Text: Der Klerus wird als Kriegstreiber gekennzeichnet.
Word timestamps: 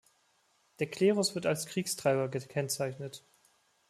Der 0.79 0.89
Klerus 0.89 1.35
wird 1.35 1.45
als 1.45 1.67
Kriegstreiber 1.67 2.27
gekennzeichnet. 2.27 3.23